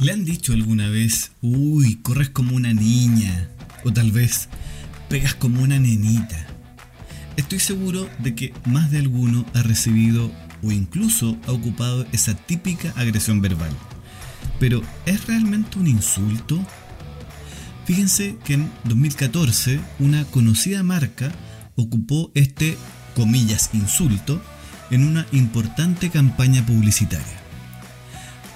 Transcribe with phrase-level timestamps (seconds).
[0.00, 3.50] ¿Le han dicho alguna vez, uy, corres como una niña?
[3.84, 4.48] O tal vez,
[5.10, 6.46] pegas como una nenita.
[7.36, 10.32] Estoy seguro de que más de alguno ha recibido
[10.62, 13.68] o incluso ha ocupado esa típica agresión verbal.
[14.58, 16.58] Pero, ¿es realmente un insulto?
[17.84, 21.30] Fíjense que en 2014 una conocida marca
[21.76, 22.78] ocupó este,
[23.14, 24.40] comillas, insulto
[24.90, 27.38] en una importante campaña publicitaria.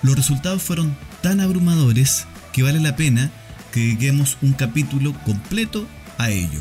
[0.03, 3.31] Los resultados fueron tan abrumadores que vale la pena
[3.73, 5.87] que dediquemos un capítulo completo
[6.19, 6.61] a ello.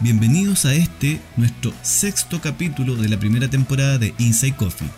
[0.00, 4.90] Bienvenidos a este, nuestro sexto capítulo de la primera temporada de Inside Coffee.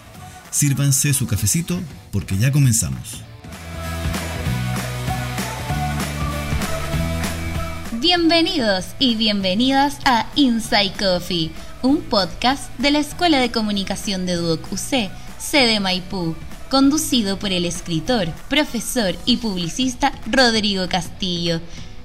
[0.51, 3.23] Sírvanse su cafecito porque ya comenzamos.
[8.01, 14.73] Bienvenidos y bienvenidas a Inside Coffee, un podcast de la Escuela de Comunicación de Duoc
[14.73, 16.35] UC, sede Maipú
[16.73, 21.61] conducido por el escritor, profesor y publicista Rodrigo Castillo,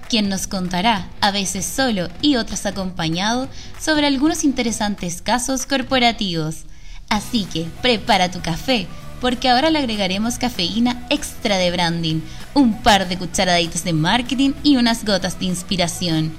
[0.09, 3.47] quien nos contará, a veces solo y otras acompañado,
[3.79, 6.63] sobre algunos interesantes casos corporativos.
[7.07, 8.87] Así que prepara tu café,
[9.21, 12.19] porque ahora le agregaremos cafeína extra de branding,
[12.53, 16.33] un par de cucharaditas de marketing y unas gotas de inspiración.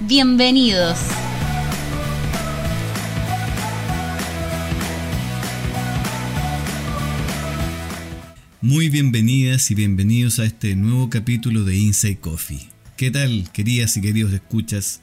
[0.00, 0.98] Bienvenidos.
[8.70, 12.68] Muy bienvenidas y bienvenidos a este nuevo capítulo de Inside Coffee.
[12.96, 15.00] ¿Qué tal, queridas y queridos escuchas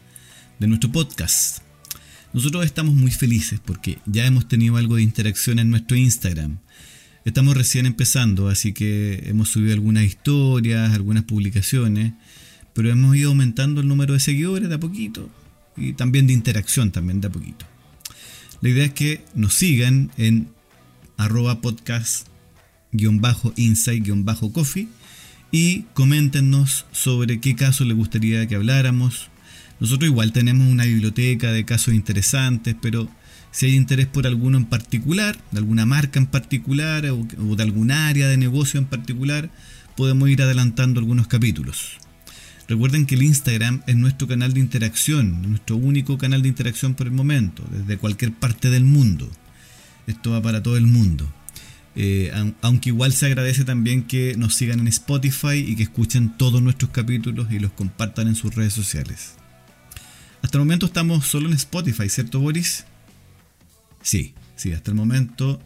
[0.58, 1.58] de nuestro podcast?
[2.32, 6.60] Nosotros estamos muy felices porque ya hemos tenido algo de interacción en nuestro Instagram.
[7.26, 12.14] Estamos recién empezando, así que hemos subido algunas historias, algunas publicaciones,
[12.72, 15.30] pero hemos ido aumentando el número de seguidores de a poquito
[15.76, 17.66] y también de interacción también de a poquito.
[18.62, 20.48] La idea es que nos sigan en
[21.18, 22.30] arroba podcast
[23.56, 24.88] insight-coffee
[25.52, 29.30] y coméntenos sobre qué caso les gustaría que habláramos.
[29.80, 33.10] Nosotros igual tenemos una biblioteca de casos interesantes, pero
[33.52, 37.92] si hay interés por alguno en particular, de alguna marca en particular o, de algún
[37.92, 39.50] área de negocio en particular,
[39.96, 41.98] podemos ir adelantando algunos capítulos.
[42.68, 47.08] Recuerden que el Instagram es nuestro canal de interacción, nuestro único canal de interacción por
[47.08, 49.32] el momento, desde cualquier parte del mundo.
[50.06, 51.32] Esto va para todo el mundo.
[52.00, 52.32] Eh,
[52.62, 56.92] aunque igual se agradece también que nos sigan en Spotify y que escuchen todos nuestros
[56.92, 59.34] capítulos y los compartan en sus redes sociales.
[60.44, 62.86] Hasta el momento estamos solo en Spotify, ¿cierto Boris?
[64.04, 65.60] Sí, sí, hasta el momento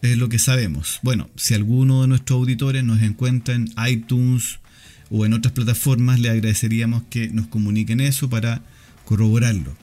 [0.00, 0.98] es lo que sabemos.
[1.02, 4.60] Bueno, si alguno de nuestros auditores nos encuentra en iTunes
[5.10, 8.62] o en otras plataformas, le agradeceríamos que nos comuniquen eso para
[9.04, 9.76] corroborarlo.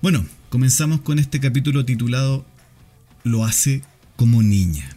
[0.00, 2.46] Bueno, comenzamos con este capítulo titulado
[3.22, 3.82] Lo hace
[4.16, 4.96] como niña.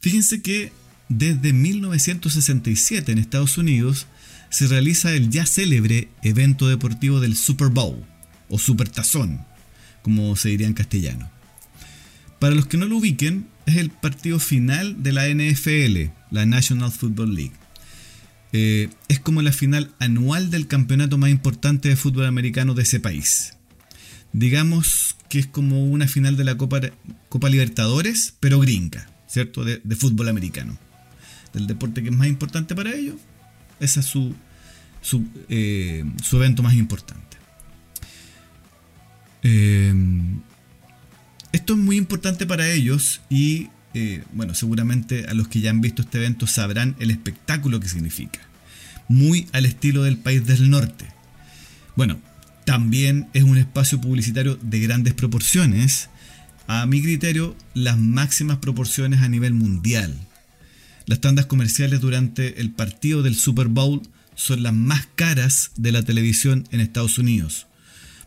[0.00, 0.72] Fíjense que
[1.08, 4.06] desde 1967 en Estados Unidos
[4.50, 8.04] se realiza el ya célebre evento deportivo del Super Bowl
[8.48, 9.44] o Super Tazón,
[10.02, 11.30] como se diría en castellano.
[12.38, 16.90] Para los que no lo ubiquen, es el partido final de la NFL, la National
[16.90, 17.52] Football League.
[18.52, 23.00] Eh, es como la final anual del campeonato más importante de fútbol americano de ese
[23.00, 23.54] país.
[24.32, 26.80] Digamos que es como una final de la Copa,
[27.28, 29.64] Copa Libertadores, pero gringa, ¿cierto?
[29.64, 30.78] De, fútbol americano.
[31.52, 33.16] Del deporte que es más importante para ellos,
[33.78, 34.34] ese es su,
[35.02, 37.36] su, eh, evento más importante.
[39.42, 39.94] Eh,
[41.52, 45.82] esto es muy importante para ellos y, eh, bueno, seguramente a los que ya han
[45.82, 48.40] visto este evento sabrán el espectáculo que significa.
[49.08, 51.06] Muy al estilo del país del norte.
[51.94, 52.18] Bueno,
[52.64, 56.08] también es un espacio publicitario de grandes proporciones,
[56.66, 60.16] a mi criterio las máximas proporciones a nivel mundial.
[61.06, 64.02] Las tandas comerciales durante el partido del Super Bowl
[64.34, 67.66] son las más caras de la televisión en Estados Unidos,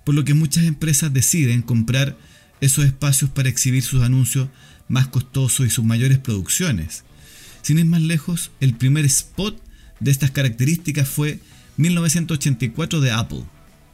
[0.03, 2.17] por lo que muchas empresas deciden comprar
[2.61, 4.49] esos espacios para exhibir sus anuncios
[4.87, 7.03] más costosos y sus mayores producciones.
[7.61, 9.59] Sin ir más lejos, el primer spot
[9.99, 11.39] de estas características fue
[11.77, 13.43] 1984 de Apple,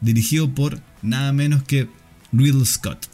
[0.02, 1.88] dirigido por nada menos que
[2.32, 3.08] Riddle Scott.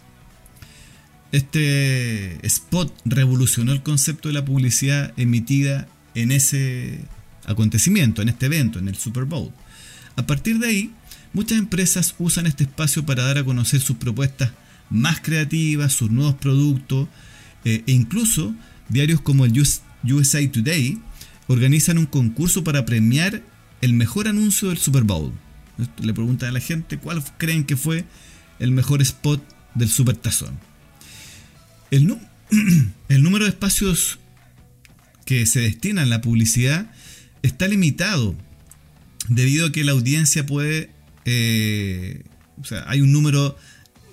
[1.32, 7.02] Este spot revolucionó el concepto de la publicidad emitida en ese
[7.46, 9.52] acontecimiento, en este evento, en el Super Bowl.
[10.16, 10.94] A partir de ahí,
[11.34, 14.52] muchas empresas usan este espacio para dar a conocer sus propuestas
[14.90, 17.08] más creativas, sus nuevos productos,
[17.66, 18.56] eh, e incluso
[18.90, 19.54] diarios como el
[20.04, 20.98] USA Today
[21.48, 23.44] organizan un concurso para premiar
[23.82, 25.34] el mejor anuncio del Super Bowl.
[25.78, 28.06] Le preguntan a la gente cuál creen que fue
[28.60, 29.44] el mejor spot
[29.76, 30.58] del Super Tazón.
[31.92, 32.18] El,
[33.10, 34.20] el número de espacios
[35.26, 36.90] que se destina a la publicidad
[37.44, 38.36] está limitado
[39.28, 40.90] debido a que la audiencia puede,
[41.26, 42.24] eh,
[42.60, 43.58] o sea, hay un número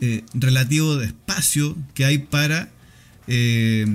[0.00, 2.68] eh, relativo de espacio que hay para,
[3.28, 3.86] eh,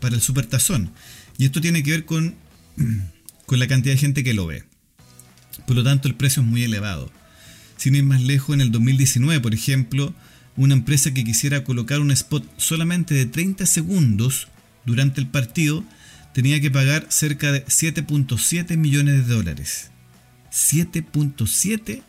[0.00, 0.90] para el supertazón.
[1.38, 2.34] Y esto tiene que ver con,
[3.46, 4.64] con la cantidad de gente que lo ve.
[5.70, 7.12] Por lo tanto, el precio es muy elevado.
[7.76, 10.12] Sin ir más lejos, en el 2019, por ejemplo,
[10.56, 14.48] una empresa que quisiera colocar un spot solamente de 30 segundos
[14.84, 15.84] durante el partido
[16.34, 19.92] tenía que pagar cerca de 7.7 millones de dólares.
[20.50, 22.02] 7.7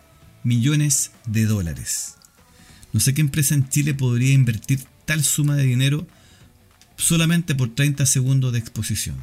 [0.43, 2.15] millones de dólares.
[2.93, 6.07] No sé qué empresa en Chile podría invertir tal suma de dinero
[6.97, 9.17] solamente por 30 segundos de exposición.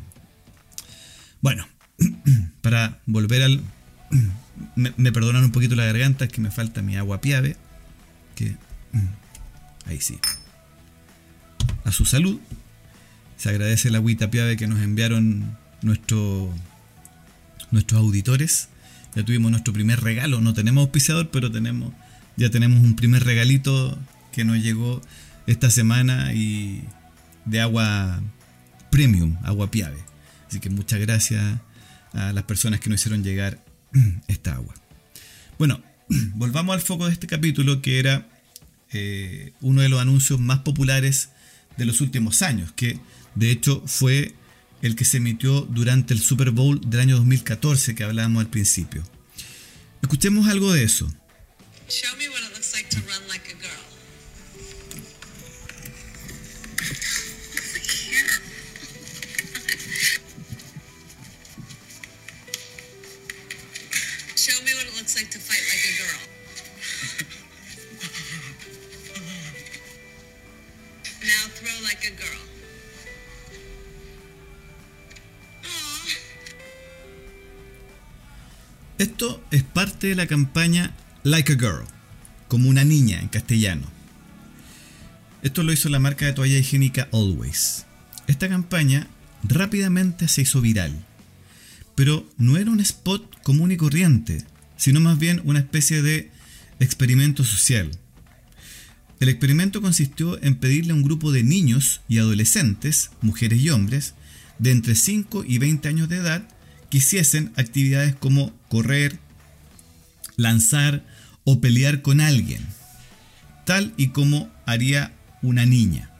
[1.40, 1.66] Bueno,
[2.60, 3.64] para volver al...
[4.74, 7.56] Me, perdonan un poquito la garganta, es que me falta mi agua piave.
[8.34, 8.56] Que...
[9.86, 10.18] Ahí sí.
[11.84, 12.40] A su salud.
[13.36, 16.52] Se agradece la agüita piave que nos enviaron nuestro,
[17.70, 18.68] nuestros auditores.
[19.14, 20.40] Ya tuvimos nuestro primer regalo.
[20.40, 21.92] No tenemos auspiciador, pero tenemos,
[22.36, 23.98] ya tenemos un primer regalito
[24.32, 25.00] que nos llegó
[25.46, 26.84] esta semana y
[27.44, 28.20] de agua
[28.90, 29.98] premium, agua piave.
[30.48, 31.60] Así que muchas gracias
[32.12, 33.58] a las personas que nos hicieron llegar
[34.28, 34.74] esta agua.
[35.58, 35.82] Bueno,
[36.34, 38.28] volvamos al foco de este capítulo que era
[38.92, 41.30] eh, uno de los anuncios más populares
[41.76, 42.98] de los últimos años, que
[43.38, 44.34] de hecho, fue
[44.82, 49.04] el que se emitió durante el Super Bowl del año 2014 que hablábamos al principio.
[50.02, 51.08] Escuchemos algo de eso.
[78.98, 81.84] Esto es parte de la campaña Like a Girl,
[82.48, 83.86] como una niña en castellano.
[85.42, 87.86] Esto lo hizo la marca de toalla higiénica Always.
[88.26, 89.06] Esta campaña
[89.44, 90.92] rápidamente se hizo viral,
[91.94, 94.44] pero no era un spot común y corriente,
[94.76, 96.30] sino más bien una especie de
[96.80, 97.90] experimento social.
[99.20, 104.14] El experimento consistió en pedirle a un grupo de niños y adolescentes, mujeres y hombres,
[104.58, 106.48] de entre 5 y 20 años de edad,
[106.90, 109.18] que hiciesen actividades como correr,
[110.36, 111.04] lanzar
[111.44, 112.64] o pelear con alguien,
[113.64, 115.12] tal y como haría
[115.42, 116.10] una niña.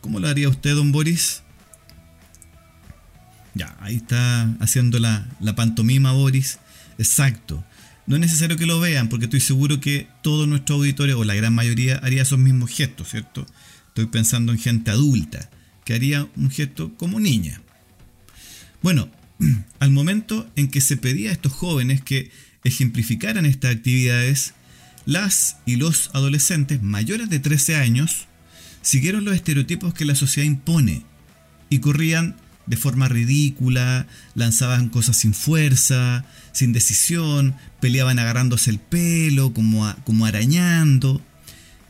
[0.00, 1.42] ¿Cómo lo haría usted, don Boris?
[3.54, 6.58] Ya, ahí está haciendo la, la pantomima, Boris.
[6.98, 7.64] Exacto.
[8.08, 11.34] No es necesario que lo vean, porque estoy seguro que todo nuestro auditorio, o la
[11.34, 13.44] gran mayoría, haría esos mismos gestos, ¿cierto?
[13.88, 15.50] Estoy pensando en gente adulta,
[15.84, 17.60] que haría un gesto como niña.
[18.80, 19.10] Bueno,
[19.78, 22.30] al momento en que se pedía a estos jóvenes que
[22.64, 24.54] ejemplificaran estas actividades,
[25.04, 28.26] las y los adolescentes mayores de 13 años
[28.80, 31.04] siguieron los estereotipos que la sociedad impone
[31.68, 32.36] y corrían
[32.68, 40.26] de forma ridícula, lanzaban cosas sin fuerza, sin decisión, peleaban agarrándose el pelo, como, como
[40.26, 41.22] arañando.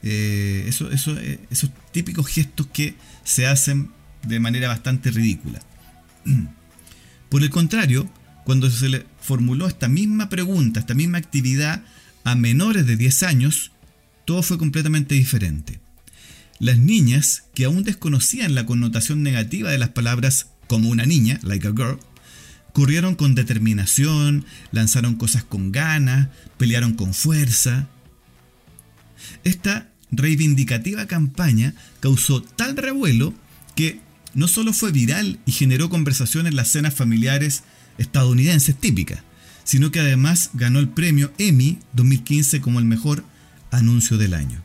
[0.04, 2.94] Eh, eso, eh, esos típicos gestos que
[3.24, 3.90] se hacen
[4.22, 5.60] de manera bastante ridícula.
[7.28, 8.08] Por el contrario,
[8.44, 11.82] cuando se le formuló esta misma pregunta, esta misma actividad
[12.22, 13.72] a menores de 10 años,
[14.24, 15.80] todo fue completamente diferente.
[16.60, 21.66] Las niñas, que aún desconocían la connotación negativa de las palabras como una niña, like
[21.66, 21.98] a girl,
[22.72, 27.88] corrieron con determinación, lanzaron cosas con ganas, pelearon con fuerza.
[29.42, 33.34] Esta reivindicativa campaña causó tal revuelo
[33.74, 34.00] que
[34.34, 37.64] no solo fue viral y generó conversación en las cenas familiares
[37.98, 39.20] estadounidenses típicas,
[39.64, 43.24] sino que además ganó el premio Emmy 2015 como el mejor
[43.70, 44.62] anuncio del año.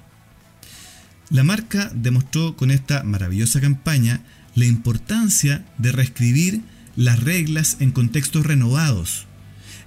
[1.29, 4.22] La marca demostró con esta maravillosa campaña
[4.55, 6.62] la importancia de reescribir
[6.95, 9.25] las reglas en contextos renovados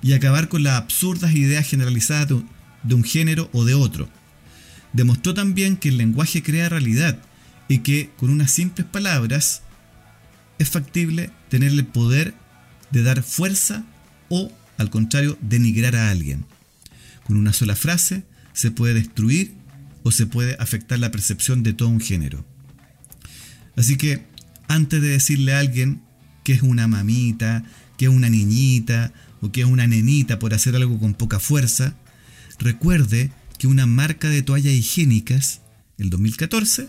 [0.03, 2.29] y acabar con las absurdas ideas generalizadas
[2.83, 4.09] de un género o de otro.
[4.93, 7.19] Demostró también que el lenguaje crea realidad
[7.69, 9.63] y que con unas simples palabras
[10.59, 12.35] es factible tener el poder
[12.91, 13.85] de dar fuerza
[14.29, 16.45] o, al contrario, denigrar a alguien.
[17.25, 19.55] Con una sola frase se puede destruir
[20.03, 22.45] o se puede afectar la percepción de todo un género.
[23.77, 24.25] Así que,
[24.69, 26.03] antes de decirle a alguien
[26.45, 27.65] que es una mamita,
[27.97, 31.95] que es una niñita o que es una nenita por hacer algo con poca fuerza,
[32.59, 35.61] recuerde que una marca de toallas higiénicas,
[35.99, 36.89] el 2014,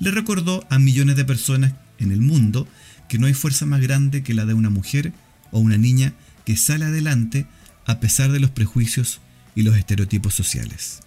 [0.00, 2.66] le recordó a millones de personas en el mundo
[3.08, 5.12] que no hay fuerza más grande que la de una mujer
[5.50, 6.14] o una niña
[6.44, 7.46] que sale adelante
[7.86, 9.20] a pesar de los prejuicios
[9.54, 11.00] y los estereotipos sociales.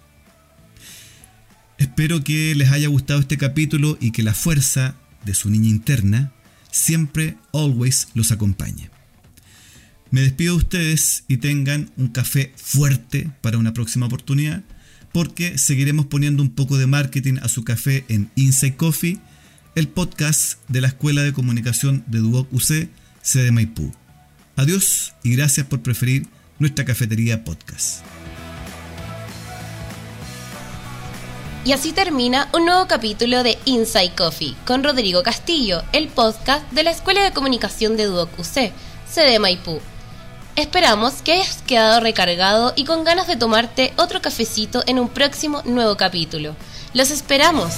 [1.78, 4.94] Espero que les haya gustado este capítulo y que la fuerza
[5.26, 6.32] de su niña interna
[6.76, 8.90] siempre, always los acompañe.
[10.10, 14.62] Me despido de ustedes y tengan un café fuerte para una próxima oportunidad,
[15.12, 19.18] porque seguiremos poniendo un poco de marketing a su café en Inside Coffee,
[19.74, 22.88] el podcast de la Escuela de Comunicación de Duoc UC,
[23.22, 23.92] sede Maipú.
[24.54, 26.26] Adiós y gracias por preferir
[26.58, 28.15] nuestra cafetería podcast.
[31.66, 36.84] Y así termina un nuevo capítulo de Inside Coffee con Rodrigo Castillo, el podcast de
[36.84, 38.70] la Escuela de Comunicación de Duoc UC,
[39.10, 39.80] sede Maipú.
[40.54, 45.62] Esperamos que hayas quedado recargado y con ganas de tomarte otro cafecito en un próximo
[45.64, 46.54] nuevo capítulo.
[46.94, 47.74] ¡Los esperamos!